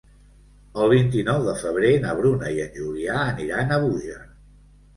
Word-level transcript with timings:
El 0.85 0.89
vint-i-nou 0.93 1.43
de 1.49 1.53
febrer 1.59 1.93
na 2.07 2.17
Bruna 2.21 2.51
i 2.57 2.59
en 2.65 2.73
Julià 2.81 3.21
aniran 3.29 3.77
a 3.77 3.81
Búger. 3.87 4.21